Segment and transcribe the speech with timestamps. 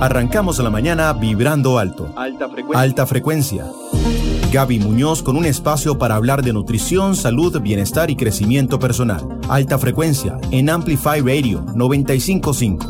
[0.00, 2.10] Arrancamos la mañana vibrando alto.
[2.16, 2.80] Alta frecuencia.
[2.80, 3.66] Alta frecuencia.
[4.50, 9.38] Gaby Muñoz con un espacio para hablar de nutrición, salud, bienestar y crecimiento personal.
[9.50, 12.86] Alta frecuencia en Amplify Radio 955.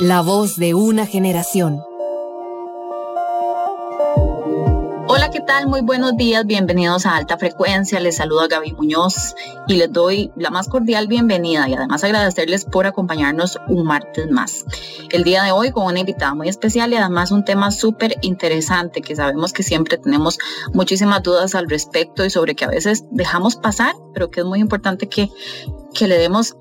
[0.00, 1.82] La voz de una generación.
[5.48, 5.66] Tal?
[5.66, 7.98] Muy buenos días, bienvenidos a Alta Frecuencia.
[8.00, 9.34] Les saluda Gaby Muñoz
[9.66, 14.66] y les doy la más cordial bienvenida y además agradecerles por acompañarnos un martes más.
[15.10, 19.00] El día de hoy con una invitada muy especial y además un tema súper interesante
[19.00, 20.38] que sabemos que siempre tenemos
[20.74, 24.60] muchísimas dudas al respecto y sobre que a veces dejamos pasar, pero que es muy
[24.60, 25.30] importante que,
[25.94, 26.58] que le demos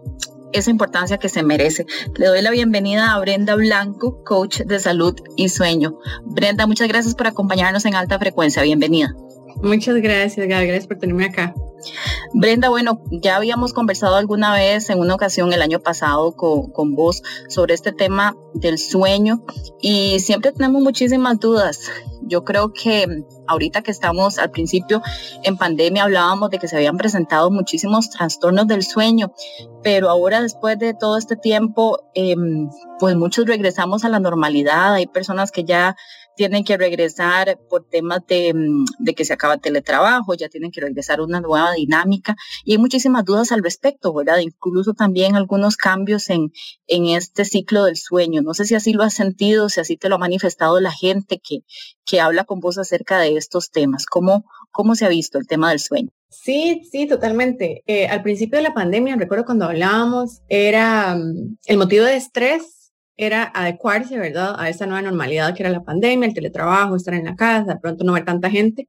[0.58, 1.86] esa importancia que se merece.
[2.16, 6.00] Le doy la bienvenida a Brenda Blanco, coach de salud y sueño.
[6.24, 8.64] Brenda, muchas gracias por acompañarnos en alta frecuencia.
[8.64, 9.16] Bienvenida.
[9.62, 10.68] Muchas gracias, Gaby.
[10.68, 11.54] Gracias por tenerme acá.
[12.34, 16.96] Brenda, bueno, ya habíamos conversado alguna vez en una ocasión el año pasado con, con,
[16.96, 19.44] vos sobre este tema del sueño
[19.80, 21.90] y siempre tenemos muchísimas dudas.
[22.24, 25.02] Yo creo que ahorita que estamos al principio
[25.44, 29.34] en pandemia hablábamos de que se habían presentado muchísimos trastornos del sueño,
[29.82, 32.36] pero ahora después de todo este tiempo, eh,
[32.99, 34.96] pues muchos regresamos a la normalidad.
[34.96, 35.96] Hay personas que ya
[36.38, 38.85] tienen que regresar por temas de, mm,
[39.16, 43.26] que se acaba el teletrabajo, ya tienen que regresar una nueva dinámica y hay muchísimas
[43.26, 44.38] dudas al respecto, ¿verdad?
[44.40, 46.54] Incluso también algunos cambios en,
[46.88, 48.41] en este ciclo del sueño.
[48.41, 51.41] No sé si así lo has sentido, si así te lo ha manifestado la gente
[51.43, 51.60] que,
[52.05, 54.05] que habla con vos acerca de estos temas.
[54.05, 56.10] ¿Cómo, cómo se ha visto el tema del sueño?
[56.30, 57.84] Sí, sí, totalmente.
[57.88, 62.77] Eh, al principio de la pandemia, recuerdo cuando hablábamos, era um, el motivo de estrés
[63.18, 67.25] era adecuarse, ¿verdad?, a esta nueva normalidad que era la pandemia, el teletrabajo, estar en
[67.25, 68.88] la casa, de pronto no ver tanta gente.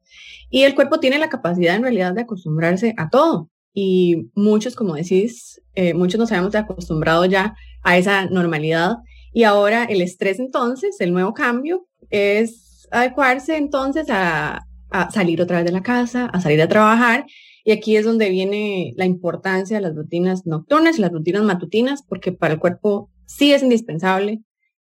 [0.51, 3.51] Y el cuerpo tiene la capacidad en realidad de acostumbrarse a todo.
[3.73, 8.97] Y muchos, como decís, eh, muchos nos habíamos acostumbrado ya a esa normalidad.
[9.33, 14.65] Y ahora el estrés entonces, el nuevo cambio, es adecuarse entonces a,
[15.13, 17.27] salir otra vez de la casa, a salir a trabajar.
[17.65, 22.33] Y aquí es donde viene la importancia de las rutinas nocturnas las rutinas matutinas, porque
[22.33, 24.41] para el cuerpo sí es indispensable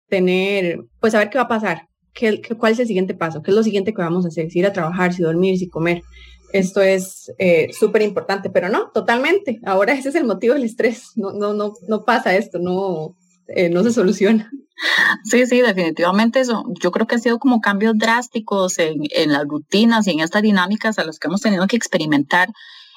[0.09, 3.57] tener, pues saber qué va a pasar, qué, cuál es el siguiente paso, qué es
[3.57, 6.03] lo siguiente que vamos a hacer, si ir a trabajar, si dormir, si comer.
[6.53, 9.59] Esto es eh, súper importante, pero no, totalmente.
[9.65, 11.13] Ahora ese es el motivo del estrés.
[11.17, 13.17] No, no, no, no pasa esto, no,
[13.49, 14.51] eh, no se soluciona.
[15.25, 16.65] Sí, sí, definitivamente eso.
[16.83, 20.43] Yo creo que ha sido como cambios drásticos en, en las rutinas y en estas
[20.43, 22.49] dinámicas a los que hemos tenido que experimentar.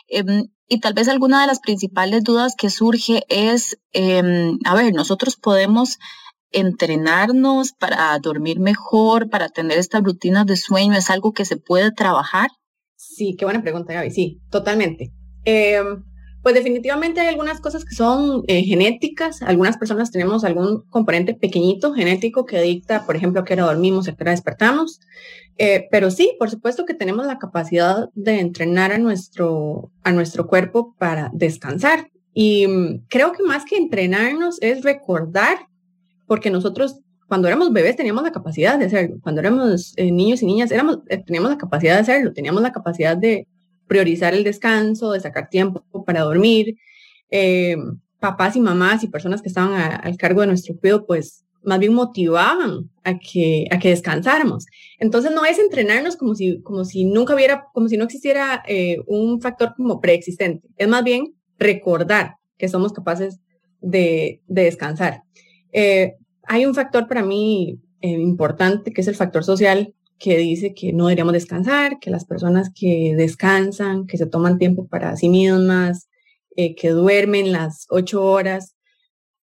[0.08, 0.24] Eh,
[0.68, 5.36] y tal vez alguna de las principales dudas que surge es, eh, a ver, nosotros
[5.36, 6.00] podemos
[6.52, 11.92] entrenarnos para dormir mejor, para tener estas rutinas de sueño, ¿es algo que se puede
[11.92, 12.50] trabajar?
[12.96, 14.12] Sí, qué buena pregunta, Gaby.
[14.12, 15.12] Sí, totalmente.
[15.44, 15.82] Eh,
[16.46, 19.42] pues definitivamente hay algunas cosas que son eh, genéticas.
[19.42, 24.08] Algunas personas tenemos algún componente pequeñito genético que dicta, por ejemplo, a qué hora dormimos,
[24.08, 25.00] a qué hora despertamos.
[25.58, 30.46] Eh, pero sí, por supuesto que tenemos la capacidad de entrenar a nuestro, a nuestro
[30.46, 32.12] cuerpo para descansar.
[32.36, 35.58] Y mm, creo que más que entrenarnos es recordar,
[36.28, 39.18] porque nosotros cuando éramos bebés teníamos la capacidad de hacerlo.
[39.24, 43.18] Cuando éramos eh, niños y niñas éramos, teníamos la capacidad de hacerlo, teníamos la capacidad
[43.18, 43.48] de
[43.88, 46.78] priorizar el descanso, de sacar tiempo para dormir.
[47.30, 47.78] Eh,
[48.20, 51.94] papás y mamás y personas que estaban al cargo de nuestro cuidado, pues más bien
[51.94, 54.66] motivaban a que, a que descansáramos.
[55.00, 58.98] Entonces no es entrenarnos como si, como si nunca hubiera, como si no existiera eh,
[59.08, 60.68] un factor como preexistente.
[60.78, 63.40] Es más bien recordar que somos capaces
[63.82, 65.24] de, de descansar.
[65.74, 70.94] Eh, hay un factor para mí importante que es el factor social que dice que
[70.94, 76.10] no deberíamos descansar, que las personas que descansan, que se toman tiempo para sí mismas,
[76.56, 78.76] eh, que duermen las ocho horas,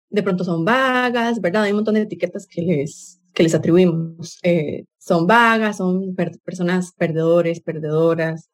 [0.09, 1.63] de pronto son vagas, ¿verdad?
[1.63, 4.39] Hay un montón de etiquetas que les, que les atribuimos.
[4.43, 8.49] Eh, son vagas, son personas perdedores, perdedoras.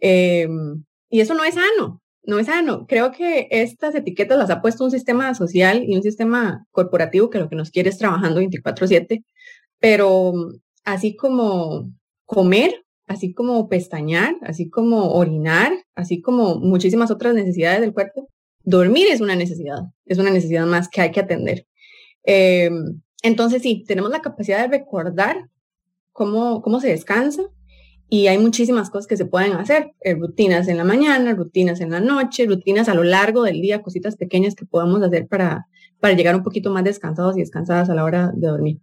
[0.00, 2.86] Em, y eso no es sano, no es sano.
[2.86, 7.38] Creo que estas etiquetas las ha puesto un sistema social y un sistema corporativo que
[7.38, 9.24] lo que nos quiere es trabajando 24/7,
[9.80, 10.32] pero
[10.92, 11.92] así como
[12.24, 18.28] comer, así como pestañear, así como orinar, así como muchísimas otras necesidades del cuerpo,
[18.64, 21.66] dormir es una necesidad, es una necesidad más que hay que atender.
[22.24, 25.48] Em, entonces sí, tenemos la capacidad de recordar
[26.12, 27.42] cómo, cómo se descansa
[28.08, 31.90] y hay muchísimas cosas que se pueden hacer, eh, rutinas en la mañana, rutinas en
[31.90, 35.66] la noche, rutinas a lo largo del día, cositas pequeñas que podamos hacer para,
[36.00, 38.80] para llegar un poquito más descansados y descansadas a la hora de dormir.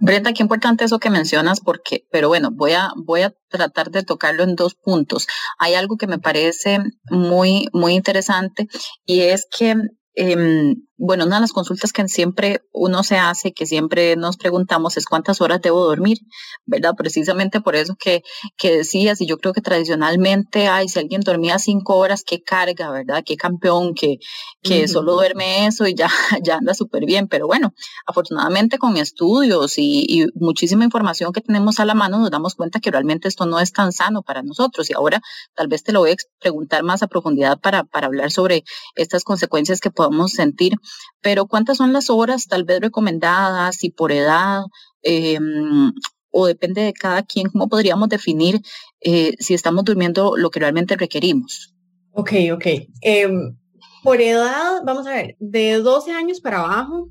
[0.00, 4.02] Brenda, qué importante eso que mencionas, porque, pero bueno, voy a, voy a tratar de
[4.02, 5.26] tocarlo en dos puntos.
[5.58, 6.80] Hay algo que me parece
[7.10, 8.68] muy, muy interesante
[9.04, 9.76] y es que
[10.14, 14.96] em, bueno, una de las consultas que siempre uno se hace, que siempre nos preguntamos
[14.96, 16.18] es cuántas horas debo dormir,
[16.64, 16.94] ¿verdad?
[16.96, 18.22] Precisamente por eso que,
[18.56, 22.90] que decías, y yo creo que tradicionalmente, ay, si alguien dormía cinco horas, qué carga,
[22.90, 23.22] ¿verdad?
[23.26, 24.18] Qué campeón, que,
[24.62, 26.08] que solo duerme eso y ya,
[26.42, 27.28] ya anda súper bien.
[27.28, 27.74] Pero bueno,
[28.06, 32.90] afortunadamente con estudios y, muchísima información que tenemos a la mano, nos damos cuenta que
[32.90, 34.88] realmente esto no es tan sano para nosotros.
[34.90, 35.20] Y ahora
[35.54, 38.64] tal vez te lo voy a preguntar más a profundidad para, para hablar sobre
[38.94, 40.74] estas consecuencias que podemos sentir
[41.20, 44.62] pero ¿cuántas son las horas tal vez recomendadas y por edad?
[45.02, 45.92] Em,
[46.30, 48.60] o depende de cada quien, ¿cómo podríamos definir
[49.00, 51.74] eh, si estamos durmiendo lo que realmente requerimos?
[52.12, 52.66] Ok, ok.
[53.00, 53.56] Em,
[54.02, 57.08] por edad, vamos a ver, de 12 años para abajo,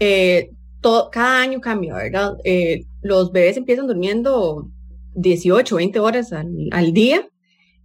[0.00, 0.50] eh,
[0.80, 2.34] todo, cada año cambia, ¿verdad?
[2.44, 4.68] Eh, los bebés empiezan durmiendo
[5.14, 7.28] 18, 20 horas al, al día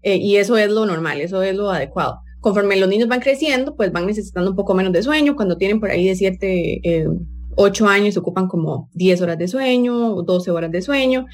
[0.04, 2.22] y eso es lo normal, eso es lo adecuado.
[2.40, 5.36] Conforme los niños van creciendo, pues van necesitando un poco menos de sueño.
[5.36, 7.08] Cuando tienen por ahí de 7, eh,
[7.56, 11.26] 8 años, ocupan como 10 horas de sueño o 12 horas de sueño.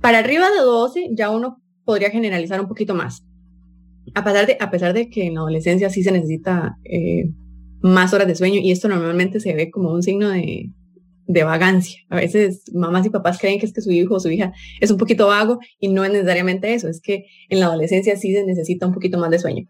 [0.00, 3.24] Para arriba de 12, ya uno podría generalizar un poquito más.
[4.14, 7.30] A pesar de, a pesar de que en la adolescencia sí se necesita eh,
[7.80, 10.70] más horas de sueño y esto normalmente se ve como un signo de,
[11.26, 12.00] de vagancia.
[12.08, 14.90] A veces mamás y papás creen que es que su hijo o su hija es
[14.90, 18.44] un poquito vago y no es necesariamente eso, es que en la adolescencia sí se
[18.44, 19.66] necesita un poquito más de sueño.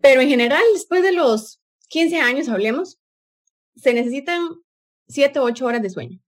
[0.00, 2.98] Pero en general, después de los 15 años, hablemos,
[3.76, 4.40] se necesitan
[5.08, 6.20] 7 o 8 horas de sueño.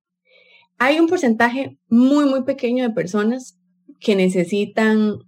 [0.79, 3.59] Hay un porcentaje muy, muy pequeño de personas
[4.01, 5.19] que necesitan,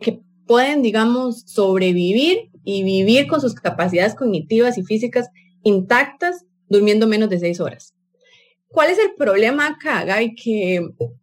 [0.00, 5.28] que pueden, digamos, sobrevivir y vivir con sus capacidades cognitivas y físicas
[5.62, 7.94] intactas durmiendo menos de 6 horas.
[8.68, 10.34] ¿Cuál es el problema acá, Gaby?
[10.34, 10.80] Que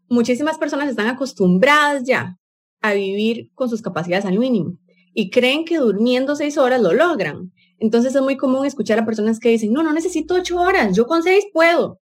[0.08, 2.38] muchísimas personas están acostumbradas ya
[2.82, 4.78] a vivir con sus capacidades al mínimo
[5.14, 7.52] y creen que durmiendo seis horas lo logran.
[7.80, 11.08] Entonces es muy común escuchar a personas que dicen, no, no necesito ocho horas, yo
[11.08, 12.00] con seis puedo.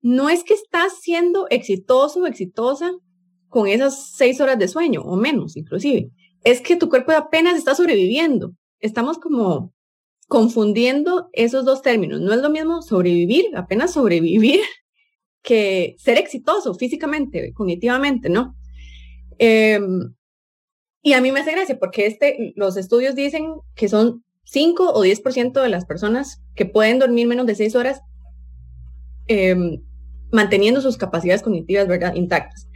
[0.00, 2.92] No es que estás siendo exitoso o exitosa
[3.48, 6.10] con esas seis horas de sueño o menos inclusive.
[6.44, 8.52] Es que tu cuerpo apenas está sobreviviendo.
[8.80, 9.72] Estamos como
[10.28, 12.20] confundiendo esos dos términos.
[12.20, 14.60] No es lo mismo sobrevivir, apenas sobrevivir,
[15.42, 18.54] que ser exitoso físicamente, cognitivamente, ¿no?
[19.38, 19.78] Eh,
[21.02, 25.04] y a mí me hace gracia porque este, los estudios dicen que son 5 o
[25.04, 28.00] 10% de las personas que pueden dormir menos de 6 horas
[29.26, 29.82] em,
[30.30, 32.14] manteniendo sus capacidades cognitivas ¿verdad?
[32.14, 32.68] intactas.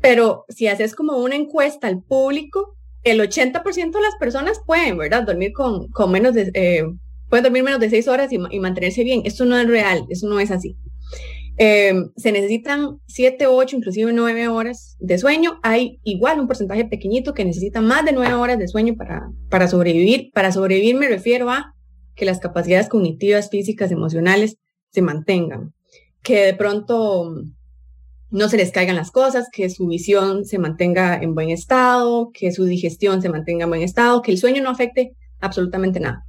[0.00, 5.24] Pero si haces como una encuesta al público, el 80% de las personas pueden, ¿verdad?
[5.24, 6.84] Dormir con, con menos de, eh,
[7.28, 9.22] pueden dormir menos de 6 horas y, y mantenerse bien.
[9.24, 10.76] Esto no es real, eso no es así.
[11.56, 15.60] Em, se necesitan 7, 8, inclusive 9 horas de sueño.
[15.62, 19.68] Hay igual un porcentaje pequeñito que necesita más de 9 horas de sueño para, para
[19.68, 20.30] sobrevivir.
[20.32, 21.74] Para sobrevivir me refiero a
[22.14, 24.56] que las capacidades cognitivas, físicas, emocionales
[24.90, 25.74] se mantengan.
[26.22, 27.34] Que de pronto
[28.30, 32.52] no se les caigan las cosas, que su visión se mantenga en buen estado, que
[32.52, 36.24] su digestión se mantenga en buen estado, que el sueño no afecte absolutamente nada.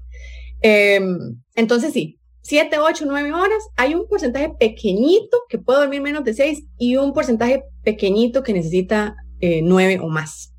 [0.61, 6.23] Em, entonces sí, 7, 8, 9 horas, hay un porcentaje pequeñito que puede dormir menos
[6.23, 10.53] de 6 y un porcentaje pequeñito que necesita eh, 9 o más.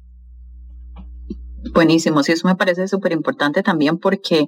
[1.75, 4.47] Buenísimo, sí, eso me parece súper importante también porque,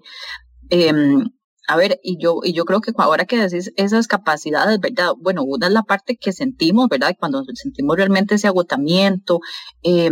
[0.70, 1.28] em,
[1.69, 5.12] a ver, y yo, y yo creo que ahora que decís esas capacidades, ¿verdad?
[5.20, 7.14] Bueno, una es la parte que sentimos, ¿verdad?
[7.19, 9.41] Cuando sentimos realmente ese agotamiento,
[9.82, 10.10] eh,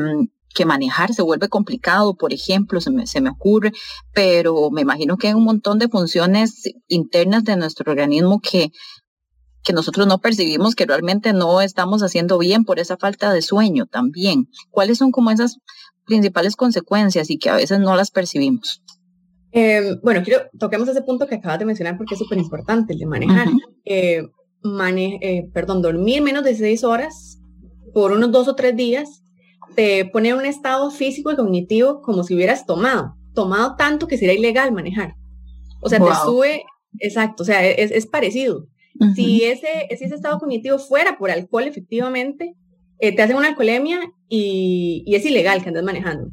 [0.53, 3.73] que manejar se vuelve complicado, por ejemplo, se me, se me ocurre,
[4.13, 8.71] pero me imagino que hay un montón de funciones internas de nuestro organismo que,
[9.63, 13.87] que nosotros no percibimos que realmente no estamos haciendo bien por esa falta de sueño
[13.87, 14.49] también.
[14.71, 15.59] ¿Cuáles son como esas
[16.05, 18.83] principales consecuencias y que a veces no las percibimos?
[19.53, 22.99] Em, bueno, quiero toquemos ese punto que acabas de mencionar porque es súper importante, el
[22.99, 23.49] de manejar.
[23.85, 24.23] Eh,
[24.65, 27.39] eh, perdón, dormir menos de seis horas
[27.93, 29.22] por unos dos o tres días
[29.75, 34.19] te pone en un estado físico y cognitivo como si hubieras tomado, tomado tanto que
[34.19, 35.15] sería ilegal manejar.
[35.81, 36.65] O sea, te sube,
[36.99, 38.67] exacto, o sea, es, parecido.
[39.15, 42.55] si, ese, ese estado cognitivo fuera por alcohol, efectivamente,
[42.99, 46.31] eh, te hacen una alcoholemia y, es ilegal que andes manejando.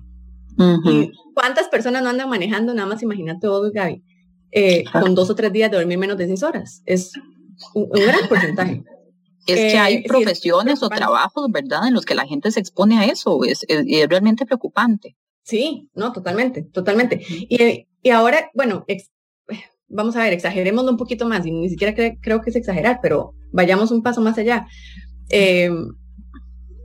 [0.86, 2.74] ¿Y cuántas personas no andan manejando?
[2.74, 4.04] Nada más imagínate vos, Gaby,
[4.52, 6.84] eh, con dos o tres días de dormir menos de seis horas.
[6.86, 7.14] Es
[7.74, 8.84] un gran porcentaje.
[9.48, 13.00] Es que hay eh, profesiones o trabajos, ¿verdad?, en los que la gente se expone
[13.00, 15.18] a eso, es, es, realmente preocupante.
[15.44, 17.22] Sí, no, totalmente, totalmente.
[17.28, 18.86] Y, y ahora, bueno,
[19.88, 23.34] vamos a ver, exagerémoslo un poquito más, y ni siquiera creo que es exagerar, pero
[23.52, 24.68] vayamos un paso más allá.
[25.30, 25.90] Em,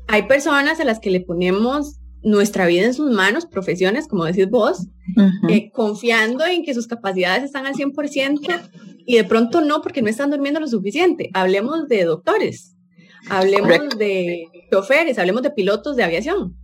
[0.08, 4.49] hay personas a las que le ponemos nuestra vida en sus manos, profesiones, como decís
[4.49, 4.88] vos,
[5.49, 8.70] eh, confiando en que sus capacidades están al 100%
[9.06, 11.30] y de pronto no, porque no están durmiendo lo suficiente.
[11.34, 12.76] Hablemos de doctores,
[13.28, 16.56] hablemos de choferes, hablemos de pilotos de aviación.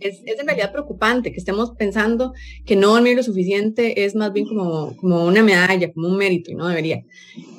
[0.00, 2.34] es, es, en realidad preocupante que estemos pensando
[2.66, 6.50] que no dormir lo suficiente es más bien como, como una medalla, como un mérito,
[6.50, 7.02] y no debería.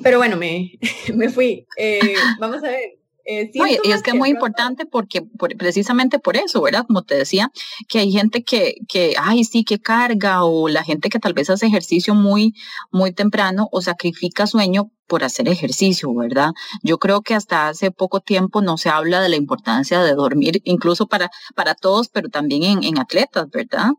[0.02, 0.72] Pero bueno, me,
[1.14, 1.66] me fui.
[1.76, 3.01] Eh, vamos a ver.
[3.24, 5.22] Eh, y es que es muy importante porque
[5.56, 6.84] precisamente por eso, ¿verdad?
[6.86, 7.50] Como te decía,
[7.88, 11.50] que hay gente que, que, ay, sí, que carga o la gente que tal vez
[11.50, 12.54] hace ejercicio muy,
[12.90, 16.50] muy temprano o sacrifica sueño por hacer ejercicio, ¿verdad?
[16.82, 20.60] Yo creo que hasta hace poco tiempo no se habla de la importancia de dormir,
[20.64, 23.90] incluso para, para todos, pero también en, en atletas, ¿verdad?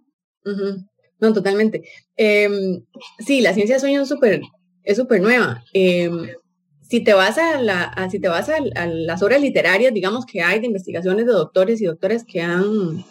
[1.20, 1.84] No, totalmente.
[2.18, 2.84] Em,
[3.20, 4.42] sí, la ciencia de sueño es súper
[4.84, 5.63] es súper nueva.
[5.74, 6.27] Em,
[6.90, 10.60] si te vas a, la, si te vas a, las obras literarias, digamos que hay
[10.60, 13.04] de investigaciones de doctores y doctores que han,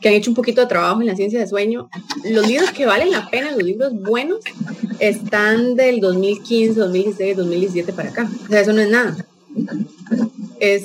[0.00, 1.88] que han hecho un poquito de trabajo en la ciencia de sueño,
[2.24, 4.40] los libros que valen la pena, los libros buenos,
[4.98, 8.30] están del 2015, 2016, 2017 para acá.
[8.44, 9.16] O sea, eso no es nada.
[10.60, 10.84] Es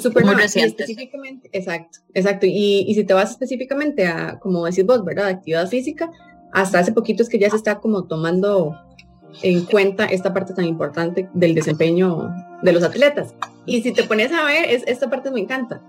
[0.00, 0.56] súper es.
[0.56, 2.46] Específicamente, exacto, exacto.
[2.46, 5.28] Y, y si te vas específicamente a, como decís vos, ¿verdad?
[5.28, 6.10] Actividad física,
[6.52, 8.76] hasta hace poquito es que ya se está como tomando
[9.42, 12.30] en cuenta esta parte tan importante del desempeño
[12.62, 13.34] de los atletas.
[13.66, 15.82] Y si te pones a ver, es, esta parte me encanta.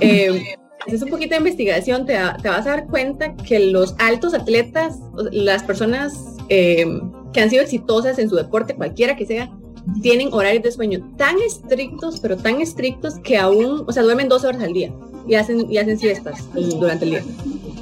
[0.00, 0.56] Eh,
[0.86, 4.98] es un poquito de investigación, te, te, vas a dar cuenta que los altos atletas,
[5.30, 6.12] las personas
[6.48, 6.84] eh,
[7.32, 9.50] que han sido exitosas en su deporte, cualquiera que sea,
[10.02, 14.46] tienen horarios de sueño tan estrictos, pero tan estrictos que aún, o sea, duermen 12
[14.46, 14.92] horas al día
[15.26, 17.22] y hacen, y hacen siestas durante el día.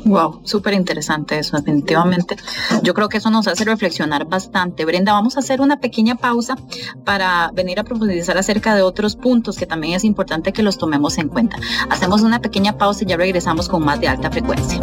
[0.05, 2.37] Wow, súper interesante eso, definitivamente.
[2.83, 4.85] Yo creo que eso nos hace reflexionar bastante.
[4.85, 6.57] Brenda, vamos a hacer una pequeña pausa
[7.05, 11.19] para venir a profundizar acerca de otros puntos que también es importante que los tomemos
[11.19, 11.57] en cuenta.
[11.91, 14.81] Hacemos una pequeña pausa y ya regresamos con más de alta frecuencia.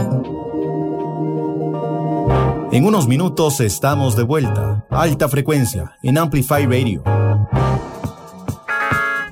[2.71, 4.85] En unos minutos estamos de vuelta.
[4.89, 7.16] Alta frecuencia en Amplify Radio.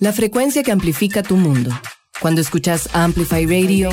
[0.00, 1.70] La frecuencia que amplifica tu mundo.
[2.22, 3.90] Cuando escuchas Amplify Radio,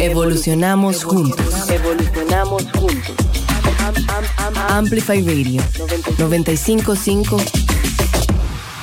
[0.00, 1.70] evolucionamos juntos.
[1.70, 3.14] Evolucionamos juntos.
[4.70, 5.62] Amplify Radio
[6.18, 7.36] 955,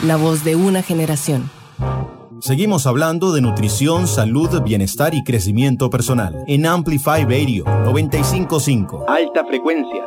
[0.05, 1.51] la voz de una generación.
[2.39, 9.03] Seguimos hablando de nutrición, salud, bienestar y crecimiento personal en Amplify Radio 955.
[9.09, 10.01] Alta frecuencia.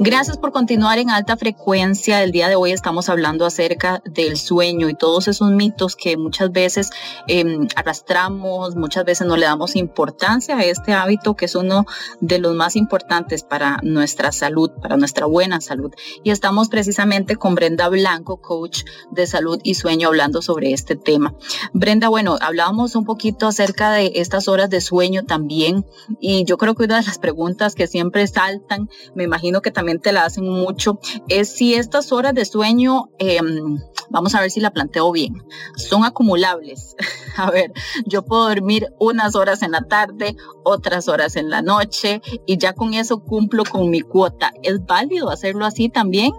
[0.00, 2.24] Gracias por continuar en alta frecuencia.
[2.24, 6.50] El día de hoy estamos hablando acerca del sueño y todos esos mitos que muchas
[6.50, 6.90] veces
[7.28, 11.86] em, arrastramos, muchas veces no le damos importancia a este hábito que es uno
[12.20, 15.92] de los más importantes para nuestra salud, para nuestra buena salud.
[16.24, 18.82] Y estamos precisamente con Brenda Blanco, coach
[19.12, 21.34] de salud y sueño, hablando sobre este tema.
[21.72, 25.86] Brenda, bueno, hablábamos un poquito acerca de estas horas de sueño también
[26.18, 29.83] y yo creo que una de las preguntas que siempre saltan, me imagino que también
[30.12, 30.98] la hacen mucho,
[31.28, 33.78] es si estas horas de sueño, em,
[34.10, 35.42] vamos a ver si la planteo bien,
[35.76, 36.96] son acumulables.
[37.36, 37.72] a ver,
[38.06, 42.72] yo puedo dormir unas horas en la tarde, otras horas en la noche y ya
[42.72, 44.52] con eso cumplo con mi cuota.
[44.62, 46.32] ¿Es válido hacerlo así también?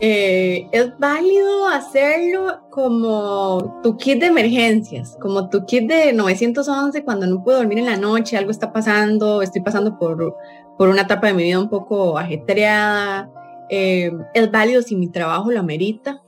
[0.00, 7.26] Eh, es válido hacerlo como tu kit de emergencias, como tu kit de 911 cuando
[7.26, 10.34] no puedo dormir en la noche, algo está pasando, estoy pasando por
[10.76, 13.30] por una etapa de mi vida un poco ajetreada.
[13.70, 16.22] Eh, es válido si mi trabajo lo amerita.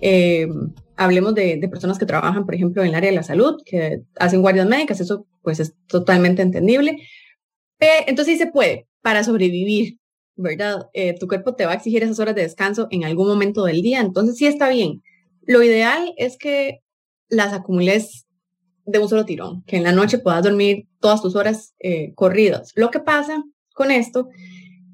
[0.00, 0.48] Eh,
[0.96, 4.42] hablemos de, personas que trabajan, por ejemplo, en el área de la salud, que hacen
[4.42, 6.98] guardias médicas, eso pues es totalmente entendible.
[8.06, 9.98] entonces sí se puede para sobrevivir,
[10.36, 10.88] ¿verdad?
[10.92, 13.82] Eh, tu cuerpo te va a exigir esas horas de descanso en algún momento del
[13.82, 15.02] día, entonces sí está bien.
[15.42, 16.80] Lo ideal es que
[17.28, 18.26] las acumules
[18.86, 21.74] de un solo tirón, que en la noche puedas dormir todas tus horas
[22.14, 22.72] corridas.
[22.74, 23.42] Lo que pasa
[23.74, 24.28] con esto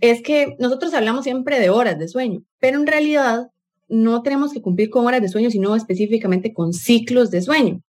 [0.01, 3.51] es que nosotros hablamos siempre de horas de sueño, pero en realidad
[3.89, 7.83] no tenemos que cumplir con horas de sueño, sino específicamente con ciclos de sueño.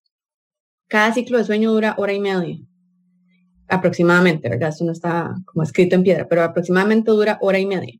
[0.87, 2.57] Cada ciclo de sueño dura hora y media,
[3.69, 4.69] aproximadamente, ¿verdad?
[4.69, 7.93] Eso no está como escrito en piedra, pero aproximadamente dura hora y media.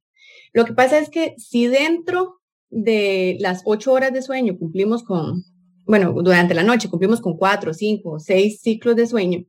[0.54, 5.44] Lo que pasa es que si dentro de las ocho horas de sueño cumplimos con,
[5.86, 9.46] bueno, durante la noche cumplimos con cuatro, cinco, seis ciclos de sueño,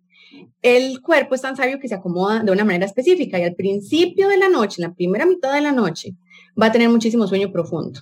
[0.63, 4.29] el cuerpo es tan sabio que se acomoda de una manera específica y al principio
[4.29, 6.15] de la noche, en la primera mitad de la noche,
[6.61, 8.01] va a tener muchísimo sueño profundo.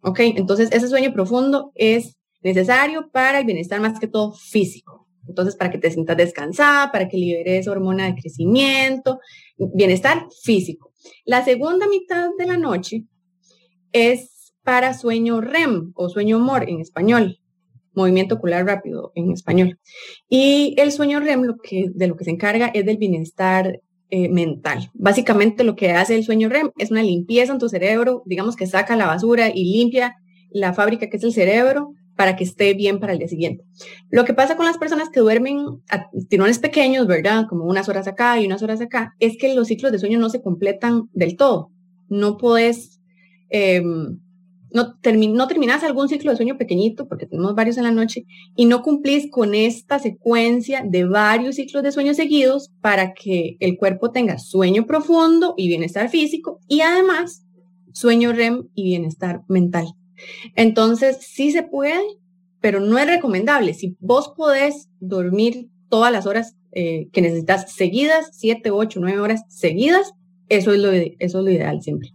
[0.00, 0.20] ¿Ok?
[0.20, 5.05] Entonces, ese sueño profundo es necesario para el bienestar más que todo físico.
[5.28, 9.20] Entonces, para que te sientas descansada, para que liberes hormona de crecimiento,
[9.56, 10.92] bienestar físico.
[11.24, 13.04] La segunda mitad de la noche
[13.92, 17.38] es para sueño REM o sueño MOR en español,
[17.94, 19.78] movimiento ocular rápido en español.
[20.28, 21.42] Y el sueño REM
[21.94, 23.80] de lo que se encarga es del bienestar
[24.10, 24.90] eh, mental.
[24.94, 28.66] Básicamente lo que hace el sueño REM es una limpieza en tu cerebro, digamos que
[28.66, 30.16] saca la basura y limpia
[30.50, 33.64] la fábrica que es el cerebro para que esté bien para el día siguiente.
[34.10, 37.46] Lo que pasa con las personas que duermen a tirones pequeños, ¿verdad?
[37.48, 40.30] Como unas horas acá y unas horas acá, es que los ciclos de sueño no
[40.30, 41.70] se completan del todo.
[42.08, 43.00] No puedes
[43.50, 44.18] em,
[44.72, 48.66] no, no terminas algún ciclo de sueño pequeñito, porque tenemos varios en la noche, y
[48.66, 54.10] no cumplís con esta secuencia de varios ciclos de sueño seguidos para que el cuerpo
[54.10, 57.44] tenga sueño profundo y bienestar físico, y además
[57.92, 59.86] sueño REM y bienestar mental.
[60.54, 62.02] Entonces, sí se puede,
[62.60, 63.74] pero no es recomendable.
[63.74, 69.42] Si vos podés dormir todas las horas eh, que necesitas seguidas, 7, 8, 9 horas
[69.48, 70.12] seguidas,
[70.48, 72.10] eso es lo, eso es lo ideal siempre.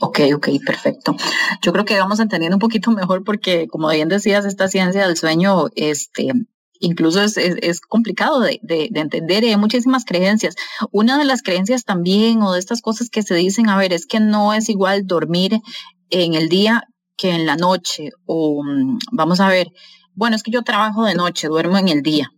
[0.00, 1.16] Ok, ok, perfecto.
[1.62, 5.16] Yo creo que vamos entendiendo un poquito mejor porque, como bien decías, esta ciencia del
[5.16, 6.32] sueño, este,
[6.78, 10.54] incluso es, es, complicado de, de, de, entender hay muchísimas creencias.
[10.90, 14.06] Una de las creencias también o de estas cosas que se dicen, a ver, es
[14.06, 15.60] que no es igual dormir
[16.08, 16.84] en el día
[17.20, 19.68] que en la noche o mm, vamos a ver,
[20.14, 22.32] bueno, es que yo trabajo de noche, duermo en el día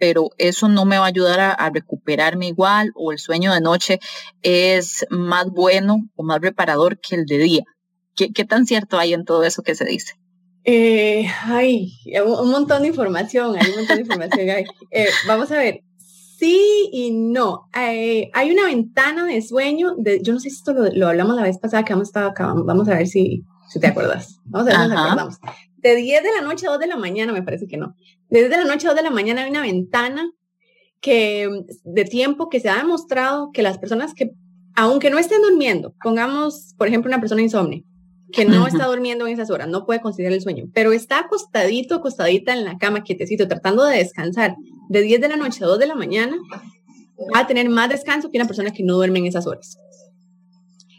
[0.00, 4.00] pero eso no me va a ayudar a, recuperarme igual o el sueño de noche
[4.42, 7.64] es más bueno o más reparador que el de día.
[8.16, 10.14] ¿Qué, tan cierto hay en todo eso que se dice?
[10.64, 11.92] Eh, ay,
[12.24, 14.48] un montón de información, hay un montón de información.
[14.90, 17.68] Eh, vamos a ver, sí y no.
[17.78, 21.42] Eh, hay una ventana de sueño, de, yo no sé si esto lo, hablamos la
[21.42, 24.40] vez pasada que hemos estado acá, vamos a ver si, si te acuerdas.
[24.44, 25.38] Vamos a ver si nos acordamos
[25.82, 27.94] de 10 de la noche a 2 de la mañana, me parece que no.
[28.28, 30.30] De 10 de la noche a 2 de la mañana hay una ventana
[31.00, 31.48] que,
[31.84, 34.32] de tiempo que se ha demostrado que las personas que,
[34.74, 37.84] aunque no estén durmiendo, pongamos, por ejemplo, una persona insomne,
[38.32, 41.96] que no está durmiendo en esas horas, no puede considerar el sueño, pero está acostadito,
[41.96, 44.54] acostadita en la cama, quietecito, tratando de descansar
[44.88, 46.36] de 10 de la noche a 2 de la mañana,
[47.34, 49.78] va a tener más descanso que una persona que no duerme en esas horas.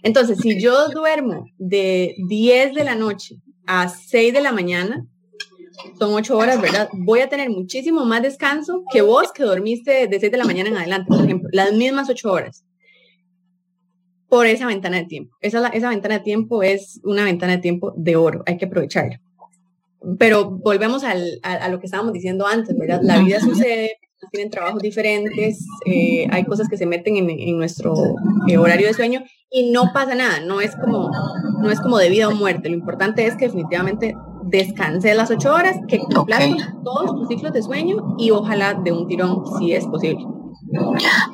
[0.04, 3.36] Entonces, si yo duermo de 10 de la noche
[3.66, 5.06] a 6 de la mañana,
[5.98, 6.90] son 8 horas, ¿verdad?
[6.94, 10.70] Voy a tener muchísimo más descanso que vos que dormiste de 6 de la mañana
[10.70, 12.64] en adelante, por ejemplo, las mismas 8 horas
[14.32, 15.36] por esa ventana de tiempo.
[15.42, 19.20] Esa, esa ventana de tiempo es una ventana de tiempo de oro, hay que aprovecharla.
[20.18, 23.02] Pero volvemos al, a, lo que estábamos diciendo antes, ¿verdad?
[23.04, 27.96] La vida sucede, tienen trabajos diferentes, eh, hay cosas que se meten en, en nuestro
[28.48, 31.12] eh, horario de sueño y no pasa nada, no es como
[31.60, 35.54] no es como de vida o muerte, lo importante es que definitivamente descanse las ocho
[35.54, 36.44] horas, que cumplas
[36.84, 40.26] todos tus ciclos de sueño y ojalá de un tirón si es posible.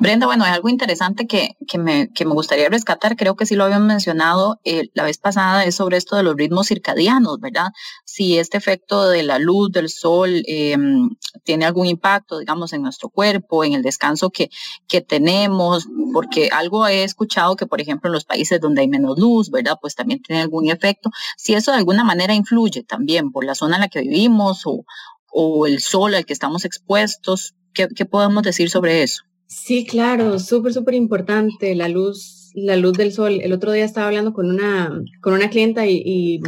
[0.00, 3.54] Brenda, bueno, hay algo interesante que, que, me, que me gustaría rescatar, creo que sí
[3.54, 7.68] lo habían mencionado eh, la vez pasada, es sobre esto de los ritmos circadianos, ¿verdad?
[8.04, 11.10] Si este efecto de la luz del sol em,
[11.44, 14.50] tiene algún impacto, digamos, en nuestro cuerpo, en el descanso que,
[14.86, 19.18] que tenemos, porque algo he escuchado que, por ejemplo, en los países donde hay menos
[19.18, 19.76] luz, ¿verdad?
[19.80, 21.10] Pues también tiene algún efecto.
[21.36, 24.84] Si eso de alguna manera influye también por la zona en la que vivimos o,
[25.30, 29.27] o el sol al que estamos expuestos, ¿qué, qué podemos decir sobre eso?
[29.48, 33.40] Sí, claro, súper, súper importante la luz, la luz del sol.
[33.42, 36.42] El otro día estaba hablando con una, con una clienta y,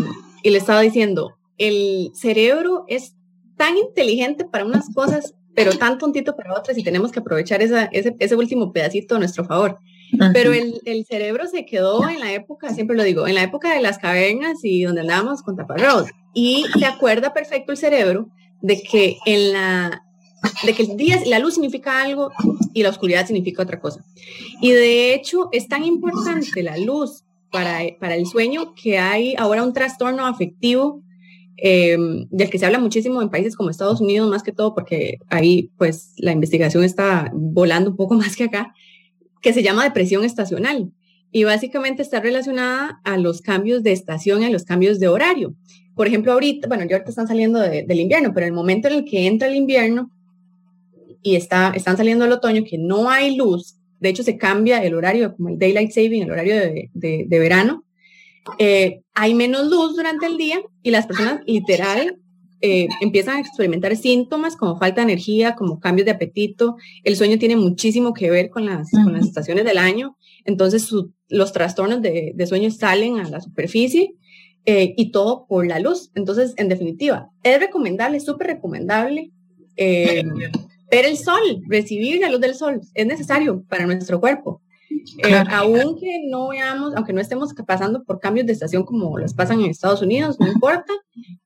[0.44, 3.14] le estaba diciendo, el cerebro es
[3.56, 7.88] tan inteligente para unas cosas, pero tan tontito para otras y tenemos que aprovechar ese,
[7.90, 9.78] ese, último pedacito a nuestro favor.
[10.34, 13.74] Pero el, el, cerebro se quedó en la época, siempre lo digo, en la época
[13.74, 16.10] de las cavernas y donde andábamos con taparrabos.
[16.34, 18.28] Y se acuerda perfecto el cerebro
[18.60, 20.02] de que en la,
[20.64, 22.30] de que el día, la luz significa algo
[22.72, 24.04] y la oscuridad significa otra cosa.
[24.60, 29.64] Y de hecho es tan importante la luz para, para el sueño que hay ahora
[29.64, 31.02] un trastorno afectivo
[31.56, 35.18] em, del que se habla muchísimo en países como Estados Unidos, más que todo porque
[35.28, 38.74] ahí pues la investigación está volando un poco más que acá,
[39.42, 40.92] que se llama depresión estacional.
[41.32, 45.54] Y básicamente está relacionada a los cambios de estación y a los cambios de horario.
[45.94, 49.04] Por ejemplo, ahorita, bueno, ya ahorita están saliendo del invierno, pero el momento en el
[49.04, 50.10] que entra el invierno,
[51.22, 54.94] y está, están saliendo el otoño, que no hay luz, de hecho se cambia el
[54.94, 57.84] horario, como el daylight saving, el horario de, de, verano,
[58.58, 62.16] eh, hay menos luz durante el día y las personas literal
[62.62, 66.76] eh, empiezan a experimentar síntomas como falta de energía, como cambios de apetito.
[67.04, 70.90] El sueño tiene muchísimo que ver con las, con las estaciones del año, entonces
[71.28, 74.14] los trastornos de, de, sueño salen a la superficie
[74.66, 76.10] eh, y todo por la luz.
[76.14, 79.30] Entonces, en definitiva, es recomendable, súper recomendable
[79.76, 80.22] eh,
[80.90, 82.80] ver el sol, recibir la luz del sol.
[82.94, 84.60] Es necesario para nuestro cuerpo.
[85.18, 89.60] Eh, aunque no veamos, aunque no estemos pasando por cambios de estación como los pasan
[89.60, 90.92] en Estados Unidos, no importa,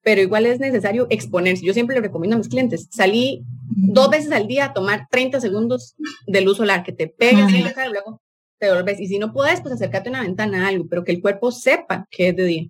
[0.02, 1.64] pero igual es necesario exponerse.
[1.64, 5.40] Yo siempre le recomiendo a mis clientes, salí dos veces al día a tomar 30
[5.40, 5.94] segundos
[6.26, 8.22] de luz solar, que te pegues en la cara y luego
[8.58, 9.00] te vuelves.
[9.00, 12.06] Y si no puedes, pues acércate a una ventana, algo, pero que el cuerpo sepa
[12.10, 12.66] que es de día.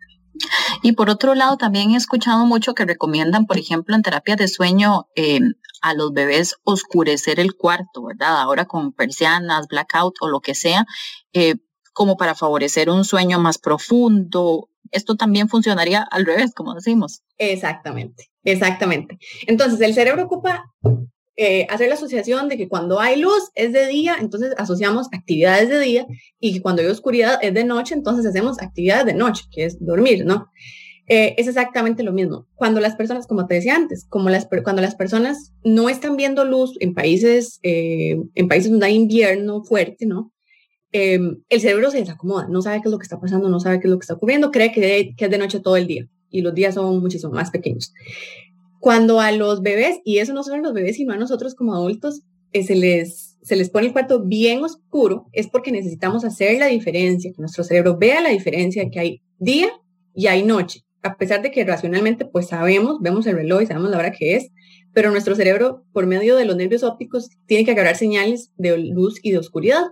[0.82, 4.48] Y por otro lado, también he escuchado mucho que recomiendan, por ejemplo, en terapias de
[4.48, 5.40] sueño eh,
[5.84, 8.40] a los bebés oscurecer el cuarto, ¿verdad?
[8.40, 10.86] Ahora con persianas, blackout o lo que sea,
[11.34, 11.56] eh,
[11.92, 14.70] como para favorecer un sueño más profundo.
[14.92, 17.22] Esto también funcionaría al revés, como decimos.
[17.36, 19.18] Exactamente, exactamente.
[19.46, 20.72] Entonces, el cerebro ocupa
[21.36, 25.68] eh, hacer la asociación de que cuando hay luz es de día, entonces asociamos actividades
[25.68, 26.06] de día
[26.40, 29.76] y que cuando hay oscuridad es de noche, entonces hacemos actividades de noche, que es
[29.84, 30.48] dormir, ¿no?
[31.06, 32.46] Eh, es exactamente lo mismo.
[32.54, 36.44] Cuando las personas, como te decía antes, como las, cuando las personas no están viendo
[36.44, 40.30] luz en países, eh, en países donde hay invierno fuerte, ¿no?
[40.96, 43.88] el cerebro se desacomoda, no sabe qué es lo que está pasando, no sabe qué
[43.88, 46.42] es lo que está ocurriendo, cree que, que es de noche todo el día y
[46.42, 47.92] los días son muchísimo más pequeños.
[48.80, 51.74] Cuando a los bebés, y eso no solo a los bebés, sino a nosotros como
[51.74, 56.58] adultos, eh, se, les, se les pone el cuarto bien oscuro, es porque necesitamos hacer
[56.58, 59.68] la diferencia, que nuestro cerebro vea la diferencia que hay día
[60.12, 60.80] y hay noche.
[61.04, 64.36] A pesar de que racionalmente pues sabemos, vemos el reloj y sabemos la hora que
[64.36, 64.50] es,
[64.94, 69.20] pero nuestro cerebro, por medio de los nervios ópticos, tiene que agarrar señales de luz
[69.22, 69.82] y de oscuridad.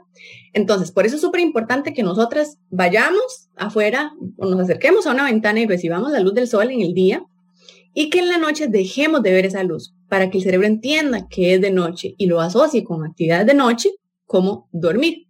[0.55, 5.25] Entonces, por eso es súper importante que nosotras vayamos afuera o nos acerquemos a una
[5.25, 7.25] ventana y recibamos la luz del sol en el día
[7.95, 11.29] y que en la noche dejemos de ver esa luz para que el cerebro entienda
[11.29, 13.91] que es de noche y lo asocie con actividades de noche
[14.25, 15.27] como dormir.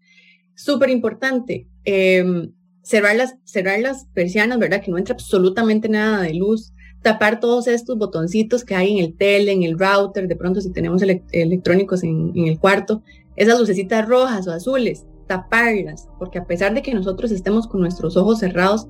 [0.55, 4.83] Súper importante, em, cerrar, las, cerrar las persianas, ¿verdad?
[4.83, 9.17] Que no entra absolutamente nada de luz, tapar todos estos botoncitos que hay en el
[9.17, 13.03] tele, en el router, de pronto si tenemos electrónicos en, en el cuarto,
[13.37, 18.17] esas lucecitas rojas o azules, taparlas, porque a pesar de que nosotros estemos con nuestros
[18.17, 18.87] ojos cerrados,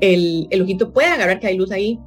[0.00, 1.98] el, el ojito puede agarrar que hay luz ahí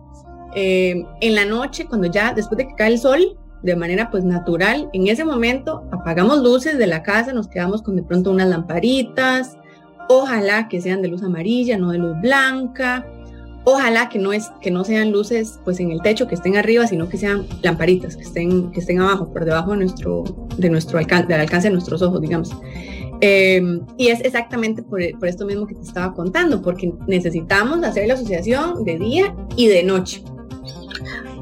[0.55, 4.23] eh, en la noche, cuando ya después de que cae el sol, de manera pues
[4.23, 8.47] natural, en ese momento apagamos luces de la casa, nos quedamos con de pronto unas
[8.47, 9.57] lamparitas,
[10.09, 13.05] ojalá que sean de luz amarilla, no de luz blanca,
[13.65, 16.87] ojalá que no, es, que no sean luces pues en el techo, que estén arriba,
[16.87, 20.23] sino que sean lamparitas, que estén, que estén abajo, por debajo de nuestro,
[20.57, 22.55] de nuestro alcance, del alcance de nuestros ojos, digamos.
[23.21, 28.07] Eh, y es exactamente por, por, esto mismo que te estaba contando, porque necesitamos hacer
[28.07, 30.23] la asociación de día y de noche.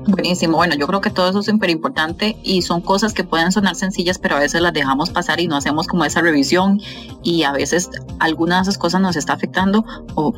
[0.08, 0.58] Buenísimo.
[0.58, 3.76] Bueno, yo creo que todo eso es súper importante y son cosas que pueden sonar
[3.76, 6.82] sencillas, pero a veces las dejamos pasar y no hacemos como esa revisión
[7.24, 7.90] y a veces
[8.20, 9.86] algunas de esas cosas nos está afectando
[10.16, 10.34] o,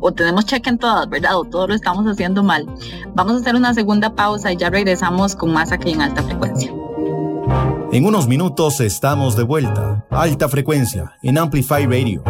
[0.00, 1.36] o tenemos cheque en todas, ¿verdad?
[1.36, 2.66] O todo lo estamos haciendo mal.
[3.14, 6.72] Vamos a hacer una segunda pausa y ya regresamos con más aquí en alta frecuencia.
[7.92, 10.06] En unos minutos estamos de vuelta.
[10.10, 12.22] Alta frecuencia en Amplify Radio.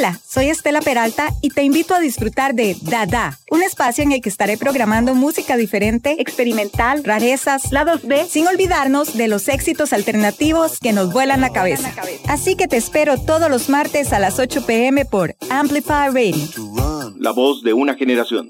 [0.00, 4.22] Hola, soy Estela Peralta y te invito a disfrutar de Dada, un espacio en el
[4.22, 10.78] que estaré programando música diferente, experimental, rarezas, lados B, sin olvidarnos de los éxitos alternativos
[10.80, 11.92] que nos vuelan la cabeza.
[12.28, 16.48] Así que te espero todos los martes a las 8 pm por Amplify Radio.
[17.18, 18.48] La voz de una generación.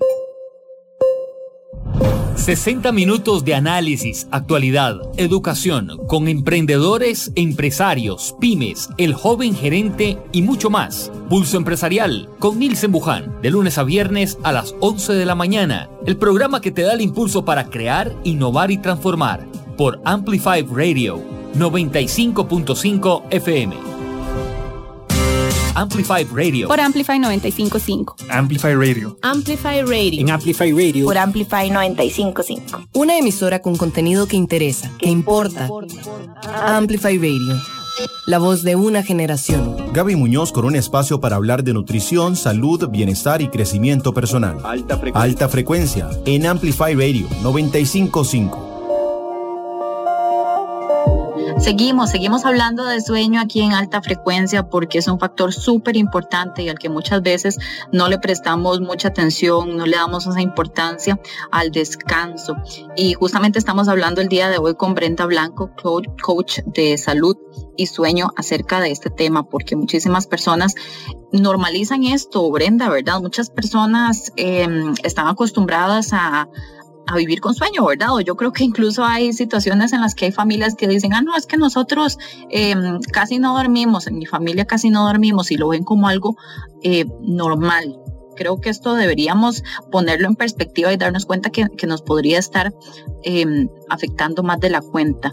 [2.41, 10.71] 60 minutos de análisis, actualidad, educación, con emprendedores, empresarios, pymes, el joven gerente y mucho
[10.71, 11.13] más.
[11.29, 15.91] Pulso Empresarial con Nilsen Buján, de lunes a viernes a las 11 de la mañana.
[16.07, 19.47] El programa que te da el impulso para crear, innovar y transformar.
[19.77, 21.21] Por Amplify Radio
[21.59, 23.90] 95.5 FM.
[25.75, 26.69] Amplify Radio.
[26.69, 28.17] Por Amplify 955.
[28.29, 29.17] Amplify Radio.
[29.23, 30.21] Amplify Radio.
[30.21, 31.05] En Amplify Radio.
[31.07, 32.89] Por Amplify 955.
[32.95, 35.69] Una emisora con contenido que interesa, que importa.
[36.67, 37.55] Amplify Radio.
[38.27, 39.77] La voz de una generación.
[39.93, 44.59] Gaby Muñoz con un espacio para hablar de nutrición, salud, bienestar y crecimiento personal.
[44.65, 45.23] Alta frecuencia.
[45.23, 48.70] Alta frecuencia en Amplify Radio 955.
[51.61, 56.63] Seguimos, seguimos hablando de sueño aquí en alta frecuencia porque es un factor súper importante
[56.63, 57.59] y al que muchas veces
[57.93, 61.21] no le prestamos mucha atención, no le damos esa importancia
[61.53, 62.57] al descanso.
[62.97, 65.71] Y justamente estamos hablando el día de hoy con Brenda Blanco,
[66.23, 67.37] coach de salud
[67.77, 70.75] y sueño acerca de este tema porque muchísimas personas
[71.31, 73.21] normalizan esto, Brenda, ¿verdad?
[73.21, 74.67] Muchas personas eh,
[75.05, 76.49] están acostumbradas a
[77.07, 78.15] a vivir con sueño, ¿verdad?
[78.15, 81.23] O yo creo que incluso hay situaciones en las que hay familias que dicen, ah,
[81.23, 82.19] no, es que nosotros
[82.51, 86.37] em, casi no dormimos, en mi familia casi no dormimos y lo ven como algo
[86.83, 87.99] eh, normal.
[88.37, 92.73] Creo que esto deberíamos ponerlo en perspectiva y darnos cuenta que, que nos podría estar
[93.23, 95.33] em, afectando más de la cuenta.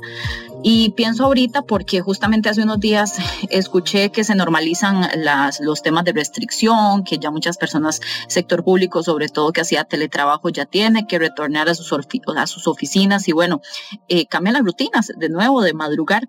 [0.70, 3.16] Y pienso ahorita porque justamente hace unos días
[3.50, 9.02] escuché que se normalizan las, los temas de restricción, que ya muchas personas, sector público
[9.02, 11.90] sobre todo que hacía teletrabajo, ya tiene que retornar a sus,
[12.36, 13.62] a sus oficinas y bueno,
[14.10, 16.28] eh, cambian las rutinas de nuevo de madrugar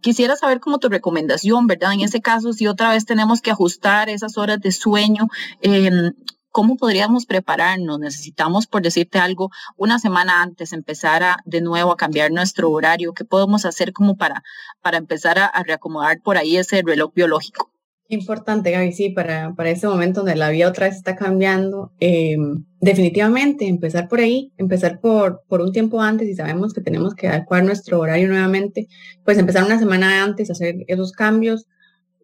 [0.00, 1.92] quisiera saber como tu recomendación, ¿verdad?
[1.92, 5.26] En ese caso, si otra vez tenemos que ajustar esas horas de sueño,
[5.60, 6.12] eh,
[6.54, 7.98] ¿cómo podríamos prepararnos?
[7.98, 13.12] Necesitamos, por decirte algo, una semana antes empezar a, de nuevo a cambiar nuestro horario.
[13.12, 14.44] ¿Qué podemos hacer como para,
[14.80, 17.72] para empezar a, reacomodar por ahí ese reloj biológico?
[18.06, 22.64] Importante, Gaby, sí, para, para ese momento donde la vida otra vez está cambiando, em,
[22.80, 27.26] definitivamente empezar por ahí, empezar por, por un tiempo antes y sabemos que tenemos que
[27.26, 28.86] adecuar nuestro horario nuevamente,
[29.24, 31.66] pues empezar una semana antes, hacer esos cambios,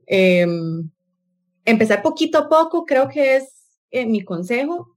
[0.06, 0.88] em,
[1.64, 3.59] empezar poquito a poco, creo que es
[3.90, 4.96] eh, mi consejo.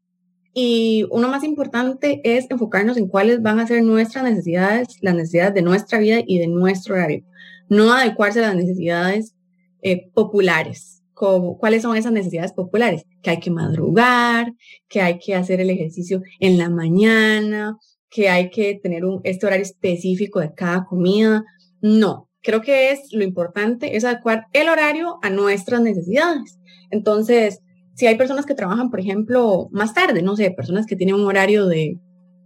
[0.53, 5.56] Y uno más importante es enfocarnos en cuáles van a ser nuestras necesidades, las necesidades
[5.56, 7.23] de nuestra vida y de nuestro horario.
[7.69, 9.34] No adecuarse a las necesidades
[9.82, 11.01] eh, populares.
[11.13, 13.06] Como, ¿Cuáles son esas necesidades populares?
[13.21, 14.53] Que hay que madrugar,
[14.88, 17.77] que hay que hacer el ejercicio en la mañana,
[18.10, 21.43] que hay que tener un, este horario específico de cada comida.
[21.82, 26.60] No, creo que es lo importante, es adecuar el horario a nuestras necesidades.
[26.91, 27.62] Entonces,
[27.95, 31.25] si hay personas que trabajan, por ejemplo, más tarde, no sé, personas que tienen un
[31.25, 31.99] horario de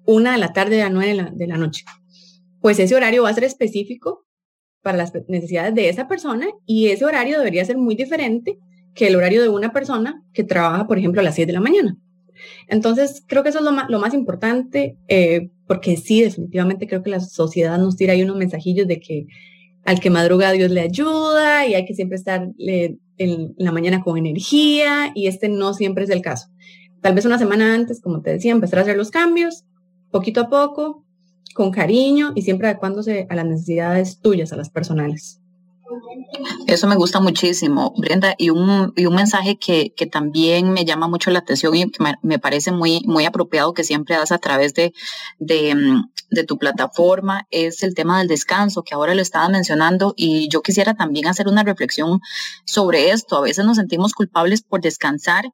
[0.05, 1.83] una de la tarde a nueve de la, noche,
[2.61, 4.25] pues ese horario va a ser específico
[4.81, 8.57] para las necesidades de esa persona y ese horario debería ser muy diferente
[8.93, 11.59] que el horario de una persona que trabaja, por ejemplo, a las 7 de la
[11.61, 11.97] mañana.
[12.67, 17.03] Entonces, creo que eso es lo más, lo más importante, eh, porque sí, definitivamente creo
[17.03, 19.27] que la sociedad nos tira ahí unos mensajillos de que
[19.87, 24.17] al que madruga Dios le ayuda y hay que siempre estar en la mañana con
[24.17, 26.49] energía y este no siempre es el caso.
[26.99, 29.63] Tal vez una semana antes, como te decía, empezar a hacer los cambios,
[30.11, 31.05] poquito a poco,
[31.53, 35.39] con cariño y siempre adecuándose a las necesidades tuyas, a las personales.
[36.67, 41.07] Eso me gusta muchísimo, Brenda, y un, y un mensaje que, que, también me llama
[41.07, 44.73] mucho la atención y que me, parece muy, muy apropiado que siempre das a través
[44.73, 44.93] de,
[45.39, 50.13] de, mm, de, tu plataforma es el tema del descanso, que ahora lo estaba mencionando,
[50.17, 52.19] y yo quisiera también hacer una reflexión
[52.65, 53.37] sobre esto.
[53.37, 55.45] A veces nos sentimos culpables por descansar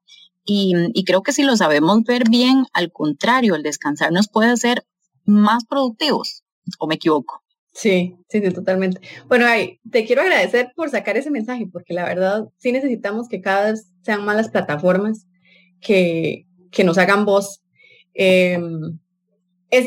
[0.46, 4.50] y, y creo que si lo sabemos ver bien, al contrario, el descansar nos puede
[4.52, 4.86] hacer
[5.26, 6.43] más productivos,
[6.80, 7.42] ¿o me equivoco?
[7.73, 9.01] Sí, sí, sí, totalmente.
[9.27, 9.47] Bueno,
[9.89, 13.91] te quiero agradecer por sacar ese mensaje, porque la verdad sí necesitamos que cada vez
[14.03, 15.25] sean más las plataformas
[15.81, 17.63] que, que nos hagan voz.
[18.13, 18.99] Em,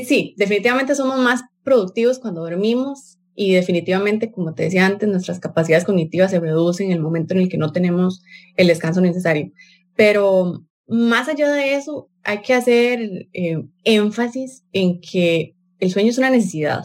[0.04, 5.84] sí, definitivamente somos más productivos cuando dormimos y definitivamente, como te decía antes, nuestras capacidades
[5.84, 8.22] cognitivas se reducen en el momento en el que no tenemos
[8.56, 9.52] el descanso necesario.
[9.94, 16.18] Pero más allá de eso, hay que hacer eh, énfasis en que el sueño es
[16.18, 16.84] una necesidad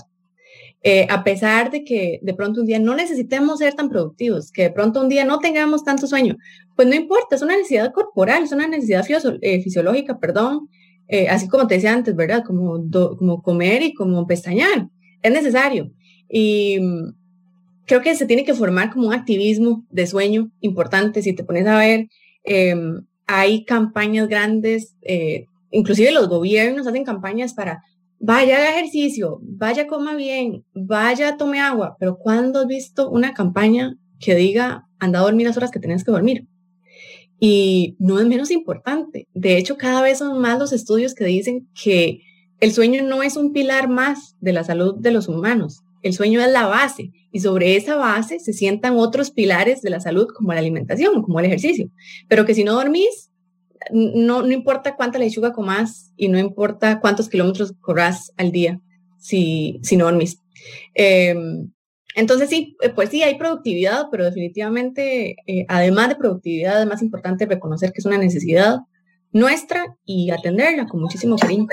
[0.83, 4.63] eh, a pesar de que de pronto un día no necesitemos ser tan productivos, que
[4.63, 6.37] de pronto un día no tengamos tanto sueño,
[6.75, 9.05] pues no importa, es una necesidad corporal, es una necesidad
[9.41, 10.69] eh, fisiológica, perdón,
[11.07, 12.43] eh, así como te decía antes, ¿verdad?
[12.43, 12.83] Como,
[13.15, 14.87] como comer y como pestañear,
[15.21, 15.91] es necesario.
[16.27, 17.13] Y mm,
[17.85, 21.67] creo que se tiene que formar como un activismo de sueño importante, si te pones
[21.67, 22.07] a ver,
[22.43, 24.95] em, hay campañas grandes,
[25.69, 27.83] inclusive los gobiernos hacen campañas para
[28.21, 33.97] vaya haga ejercicio, vaya coma bien, vaya tome agua, pero ¿cuándo has visto una campaña
[34.19, 36.47] que diga anda a dormir las horas que tienes que dormir?
[37.39, 39.27] Y no es menos importante.
[39.33, 42.19] De hecho, cada vez son más los estudios que dicen que
[42.59, 45.81] el sueño no es un pilar más de la salud de los humanos.
[46.03, 49.99] El sueño es la base y sobre esa base se sientan otros pilares de la
[49.99, 51.89] salud como la alimentación, como el ejercicio.
[52.27, 53.30] Pero que si no dormís,
[53.91, 58.79] no, no importa cuánta lechuga comas y no importa cuántos kilómetros corras al día
[59.19, 60.39] si, si no dormís.
[60.93, 61.71] Em,
[62.15, 67.01] entonces sí, eh, pues sí, hay productividad, pero definitivamente, eh, además de productividad, es más
[67.01, 68.79] importante reconocer que es una necesidad
[69.31, 71.67] nuestra y atenderla con muchísimo cariño.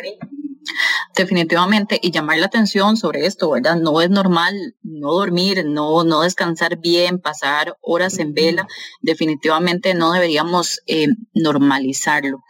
[1.14, 3.76] Definitivamente, y llamar la atención sobre esto, ¿verdad?
[3.76, 8.66] No es normal no dormir, no, no descansar bien, pasar horas en vela.
[9.00, 12.40] Definitivamente no deberíamos eh, normalizarlo.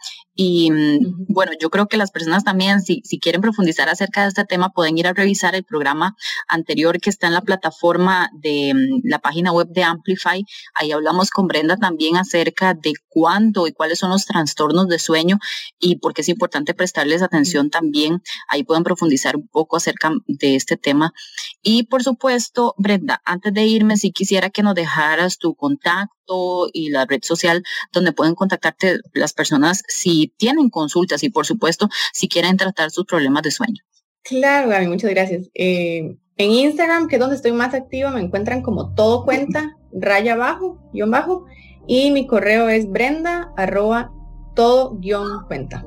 [0.41, 4.29] Y mm, bueno, yo creo que las personas también, si, si quieren profundizar acerca de
[4.29, 6.15] este tema, pueden ir a revisar el programa
[6.47, 10.45] anterior que está en la plataforma de mm, la página web de Amplify.
[10.75, 15.39] Ahí hablamos con Brenda también acerca de cuándo y cuáles son los trastornos de sueño
[15.77, 18.21] y por qué es importante prestarles atención también.
[18.47, 21.13] Ahí pueden profundizar un poco acerca de este tema.
[21.61, 26.89] Y por supuesto, Brenda, antes de irme, si quisiera que nos dejaras tu contacto y
[26.89, 32.27] la red social donde pueden contactarte las personas si tienen consultas y por supuesto si
[32.27, 33.83] quieren tratar sus problemas de sueño.
[34.23, 35.49] Claro, Gaby, muchas gracias.
[35.53, 40.33] Eh, en Instagram, que es donde estoy más activa, me encuentran como todo cuenta, raya
[40.33, 41.45] abajo, guion bajo,
[41.87, 44.11] y mi correo es brenda arroba
[44.55, 45.85] todo guion cuenta.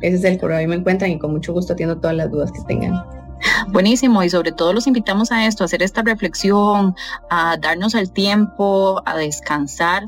[0.00, 2.52] Ese es el correo, ahí me encuentran y con mucho gusto atiendo todas las dudas
[2.52, 3.04] que tengan.
[3.68, 6.94] Buenísimo, y sobre todo los invitamos a esto, a hacer esta reflexión,
[7.30, 10.04] a darnos el tiempo, a descansar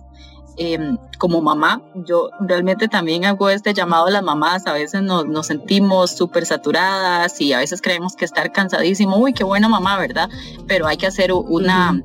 [0.59, 5.25] Em, como mamá, yo realmente también hago este llamado a las mamás, a veces nos,
[5.25, 9.97] nos sentimos súper saturadas y a veces creemos que estar cansadísimo, uy, qué buena mamá,
[9.99, 10.29] ¿verdad?
[10.67, 12.03] Pero hay que hacer una,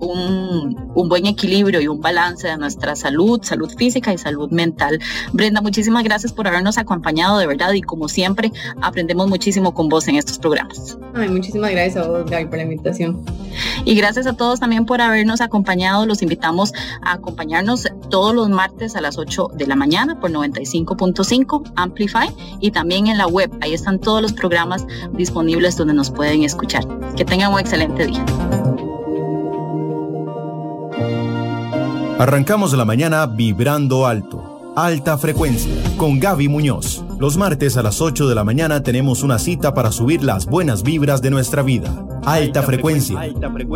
[0.00, 4.98] un, un buen equilibrio y un balance de nuestra salud, salud física y salud mental.
[5.32, 8.50] Brenda, muchísimas gracias por habernos acompañado, de verdad, y como siempre,
[8.82, 10.98] aprendemos muchísimo con vos en estos programas.
[11.14, 13.24] Ay, muchísimas gracias a vos, Gaby, por la invitación.
[13.84, 16.04] Y gracias a todos también por habernos acompañado.
[16.04, 21.72] Los invitamos a acompañarnos todos los martes a las 8 de la mañana por 95.5
[21.76, 22.28] Amplify
[22.60, 23.52] y también en la web.
[23.60, 26.84] Ahí están todos los programas disponibles donde nos pueden escuchar.
[27.14, 28.24] Que tengan un excelente día.
[32.18, 34.72] Arrancamos la mañana vibrando alto.
[34.74, 37.04] Alta frecuencia con Gaby Muñoz.
[37.18, 40.82] Los martes a las 8 de la mañana tenemos una cita para subir las buenas
[40.82, 42.06] vibras de nuestra vida.
[42.24, 43.18] Alta, frecuencia,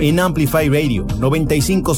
[0.00, 1.94] en Amplify Radio 955.